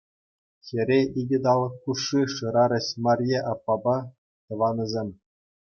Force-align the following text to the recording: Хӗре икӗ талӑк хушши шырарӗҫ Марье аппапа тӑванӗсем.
Хӗре 0.65 0.97
икӗ 1.23 1.37
талӑк 1.47 1.73
хушши 1.83 2.21
шырарӗҫ 2.37 2.87
Марье 3.09 3.39
аппапа 3.53 3.95
тӑванӗсем. 4.45 5.09